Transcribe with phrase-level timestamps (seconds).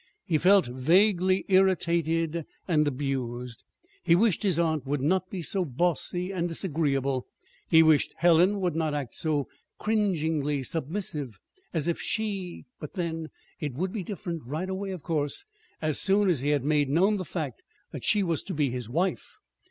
[0.25, 3.63] He felt vaguely irritated and abused.
[4.01, 7.27] He wished his aunt would not be so "bossy" and disagreeable.
[7.69, 11.37] He wished Helen would not act so cringingly submissive.
[11.71, 13.29] As if she But then,
[13.59, 15.45] it would be different right away, of course,
[15.83, 17.61] as soon as he had made known the fact
[17.91, 19.37] that she was to be his wife.